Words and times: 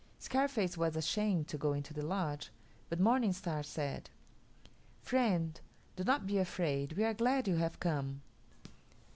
Scarface 0.17 0.79
was 0.79 0.95
ashamed 0.95 1.47
to 1.49 1.59
go 1.59 1.73
into 1.73 1.93
the 1.93 2.01
lodge, 2.03 2.49
but 2.89 2.99
Morning 2.99 3.31
Star 3.31 3.61
said, 3.61 4.09
"Friend, 4.99 5.61
do 5.95 6.03
not 6.03 6.25
be 6.25 6.39
afraid; 6.39 6.93
we 6.93 7.03
are 7.03 7.13
glad 7.13 7.47
you 7.47 7.57
have 7.57 7.79
come." 7.79 8.23